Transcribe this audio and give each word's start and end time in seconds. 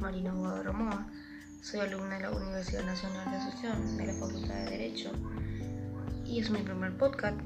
Marina 0.00 0.32
Guadaromoa. 0.32 1.08
Soy 1.60 1.80
alumna 1.80 2.16
de 2.16 2.22
la 2.22 2.30
Universidad 2.30 2.84
Nacional 2.84 3.28
de 3.28 3.36
Asunción 3.36 3.96
de 3.96 4.06
la 4.06 4.14
Facultad 4.14 4.54
de 4.54 4.70
Derecho 4.70 5.10
y 6.24 6.38
es 6.38 6.50
mi 6.50 6.58
primer 6.58 6.96
podcast. 6.96 7.36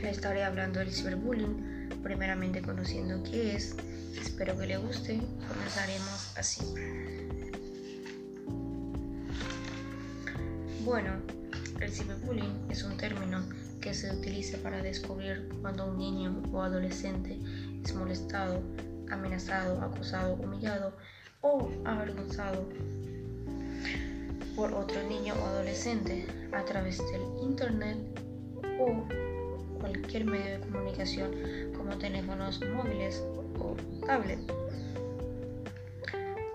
Le 0.00 0.08
estaré 0.08 0.42
hablando 0.42 0.78
del 0.78 0.90
ciberbullying, 0.90 1.90
primeramente 2.02 2.62
conociendo 2.62 3.22
qué 3.24 3.56
es. 3.56 3.76
Espero 4.18 4.56
que 4.58 4.66
le 4.66 4.78
guste. 4.78 5.20
Comenzaremos 5.48 6.32
así. 6.38 6.64
Bueno, 10.82 11.10
el 11.78 11.90
ciberbullying 11.92 12.70
es 12.70 12.84
un 12.84 12.96
término 12.96 13.42
que 13.82 13.92
se 13.92 14.10
utiliza 14.16 14.56
para 14.58 14.82
descubrir 14.82 15.46
cuando 15.60 15.86
un 15.86 15.98
niño 15.98 16.42
o 16.52 16.62
adolescente 16.62 17.38
es 17.84 17.94
molestado, 17.94 18.62
amenazado, 19.10 19.80
acosado, 19.82 20.34
humillado 20.34 20.96
o 21.40 21.70
avergonzado 21.84 22.68
por 24.54 24.72
otro 24.72 25.02
niño 25.02 25.34
o 25.34 25.46
adolescente 25.46 26.26
a 26.52 26.64
través 26.64 26.98
del 26.98 27.22
internet 27.42 27.98
o 28.80 29.04
cualquier 29.78 30.24
medio 30.24 30.58
de 30.58 30.60
comunicación 30.60 31.30
como 31.76 31.96
teléfonos 31.98 32.60
móviles 32.74 33.22
o 33.58 33.76
tablet. 34.06 34.40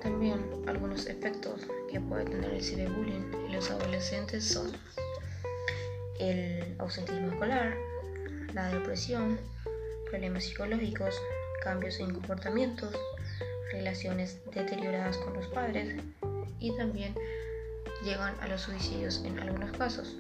También 0.01 0.43
algunos 0.67 1.05
efectos 1.05 1.67
que 1.91 1.99
puede 2.01 2.25
tener 2.25 2.51
el 2.51 2.63
ciberbullying 2.63 3.31
en 3.45 3.51
los 3.53 3.69
adolescentes 3.69 4.43
son 4.45 4.71
el 6.19 6.75
ausentismo 6.79 7.31
escolar, 7.31 7.75
la 8.53 8.69
depresión, 8.69 9.39
problemas 10.09 10.43
psicológicos, 10.43 11.15
cambios 11.61 11.99
en 11.99 12.13
comportamientos, 12.13 12.93
relaciones 13.71 14.39
deterioradas 14.53 15.17
con 15.17 15.33
los 15.33 15.47
padres 15.47 15.95
y 16.59 16.75
también 16.75 17.15
llegan 18.03 18.33
a 18.41 18.47
los 18.47 18.61
suicidios 18.61 19.23
en 19.25 19.39
algunos 19.39 19.71
casos. 19.77 20.17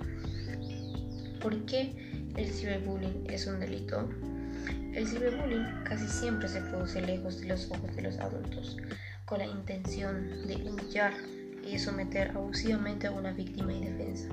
¿Por 1.41 1.65
qué 1.65 1.93
el 2.35 2.49
ciberbullying 2.49 3.29
es 3.29 3.47
un 3.47 3.59
delito? 3.59 4.07
El 4.93 5.07
ciberbullying 5.07 5.83
casi 5.83 6.07
siempre 6.07 6.47
se 6.47 6.61
produce 6.61 7.01
lejos 7.01 7.41
de 7.41 7.47
los 7.47 7.69
ojos 7.71 7.95
de 7.95 8.01
los 8.03 8.17
adultos, 8.19 8.77
con 9.25 9.39
la 9.39 9.45
intención 9.45 10.47
de 10.47 10.55
humillar 10.55 11.13
y 11.65 11.77
someter 11.79 12.31
abusivamente 12.31 13.07
a 13.07 13.11
una 13.11 13.31
víctima 13.31 13.73
indefensa 13.73 14.29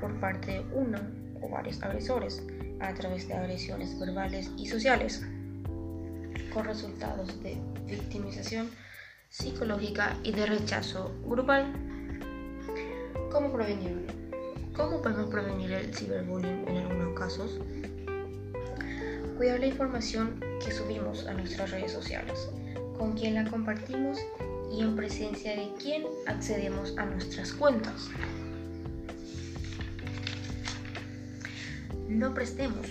por 0.00 0.18
parte 0.20 0.52
de 0.52 0.60
uno 0.72 0.98
o 1.40 1.48
varios 1.48 1.82
agresores 1.82 2.42
a 2.80 2.92
través 2.94 3.26
de 3.28 3.34
agresiones 3.34 3.98
verbales 3.98 4.50
y 4.56 4.66
sociales, 4.66 5.24
resultados 6.64 7.42
de 7.42 7.58
victimización 7.86 8.70
psicológica 9.28 10.16
y 10.22 10.32
de 10.32 10.46
rechazo 10.46 11.12
grupal. 11.26 11.72
¿Cómo 13.30 13.52
prevenirlo? 13.52 14.12
¿Cómo 14.74 15.02
podemos 15.02 15.30
prevenir 15.30 15.72
el 15.72 15.94
ciberbullying 15.94 16.68
en 16.68 16.76
algunos 16.76 17.18
casos? 17.18 17.58
Cuidar 19.36 19.60
la 19.60 19.66
información 19.66 20.40
que 20.64 20.72
subimos 20.72 21.26
a 21.26 21.34
nuestras 21.34 21.70
redes 21.70 21.92
sociales, 21.92 22.48
con 22.96 23.14
quién 23.14 23.34
la 23.34 23.44
compartimos 23.50 24.18
y 24.72 24.80
en 24.80 24.96
presencia 24.96 25.52
de 25.52 25.72
quién 25.80 26.04
accedemos 26.26 26.96
a 26.96 27.04
nuestras 27.04 27.52
cuentas. 27.52 28.08
No 32.08 32.32
prestemos 32.34 32.86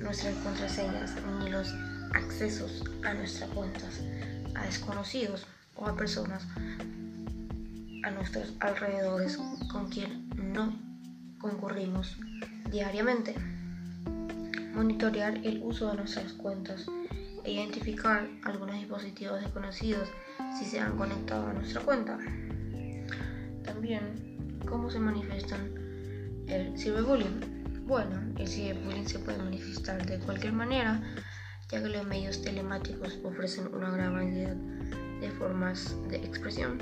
nuestras 0.00 0.34
contraseñas 0.36 1.14
ni 1.40 1.50
los 1.50 1.72
accesos 2.14 2.84
a 3.04 3.14
nuestras 3.14 3.50
cuentas 3.50 4.00
a 4.54 4.64
desconocidos 4.64 5.46
o 5.76 5.86
a 5.86 5.96
personas 5.96 6.46
a 8.04 8.10
nuestros 8.10 8.52
alrededores 8.60 9.38
con 9.70 9.88
quien 9.88 10.28
no 10.52 10.72
concurrimos 11.38 12.16
diariamente. 12.70 13.34
Monitorear 14.74 15.36
el 15.44 15.62
uso 15.62 15.90
de 15.90 15.98
nuestras 15.98 16.32
cuentas 16.32 16.86
e 17.44 17.52
identificar 17.52 18.28
algunos 18.44 18.76
dispositivos 18.76 19.40
desconocidos 19.40 20.08
si 20.58 20.64
se 20.64 20.80
han 20.80 20.96
conectado 20.96 21.48
a 21.48 21.52
nuestra 21.52 21.82
cuenta. 21.82 22.18
También, 23.64 24.58
cómo 24.66 24.90
se 24.90 24.98
manifiestan 24.98 25.74
el 26.48 26.76
ciberbullying. 26.78 27.84
Bueno, 27.86 28.20
el 28.38 28.48
ciberbullying 28.48 29.08
se 29.08 29.18
puede 29.18 29.38
manifestar 29.38 30.04
de 30.06 30.18
cualquier 30.20 30.52
manera, 30.52 31.02
ya 31.72 31.82
que 31.82 31.88
los 31.88 32.06
medios 32.06 32.42
telemáticos 32.42 33.18
ofrecen 33.24 33.74
una 33.74 33.90
gran 33.90 34.12
variedad 34.12 34.54
de 35.20 35.30
formas 35.30 35.96
de 36.08 36.16
expresión. 36.16 36.78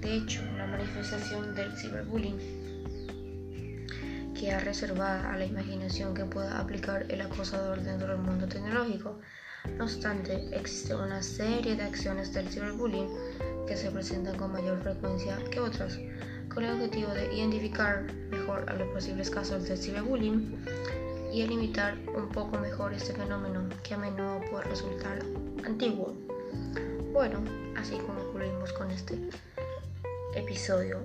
De 0.00 0.16
hecho, 0.16 0.42
la 0.56 0.66
manifestación 0.66 1.54
del 1.54 1.70
ciberbullying 1.76 2.36
queda 4.34 4.58
reservada 4.60 5.32
a 5.32 5.38
la 5.38 5.46
imaginación 5.46 6.12
que 6.12 6.24
pueda 6.24 6.58
aplicar 6.58 7.06
el 7.08 7.20
acosador 7.20 7.80
dentro 7.82 8.08
del 8.08 8.18
mundo 8.18 8.48
tecnológico. 8.48 9.20
No 9.78 9.84
obstante, 9.84 10.48
existe 10.52 10.94
una 10.94 11.22
serie 11.22 11.76
de 11.76 11.84
acciones 11.84 12.32
del 12.32 12.48
ciberbullying 12.48 13.08
que 13.68 13.76
se 13.76 13.90
presentan 13.92 14.36
con 14.36 14.52
mayor 14.52 14.82
frecuencia 14.82 15.38
que 15.50 15.60
otras 15.60 15.98
con 16.52 16.64
el 16.64 16.72
objetivo 16.72 17.12
de 17.12 17.34
identificar 17.34 18.02
mejor 18.30 18.64
a 18.68 18.74
los 18.74 18.88
posibles 18.88 19.30
casos 19.30 19.68
de 19.68 19.76
ciberbullying 19.76 20.56
y 21.36 21.46
limitar 21.46 21.98
un 22.14 22.30
poco 22.30 22.58
mejor 22.58 22.94
este 22.94 23.12
fenómeno 23.12 23.68
que 23.82 23.92
a 23.92 23.98
menudo 23.98 24.40
puede 24.50 24.64
resultar 24.64 25.18
antiguo. 25.66 26.14
Bueno, 27.12 27.44
así 27.76 27.98
concluimos 27.98 28.72
con 28.72 28.90
este 28.90 29.18
episodio 30.34 30.98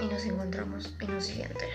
y 0.00 0.06
nos 0.06 0.24
encontramos 0.24 0.94
en 0.98 1.10
un 1.10 1.20
siguiente. 1.20 1.68